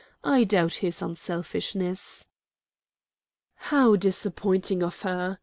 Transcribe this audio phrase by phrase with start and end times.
[0.23, 2.25] I doubt his unselfishness."
[3.53, 5.37] "How disappointing of her!"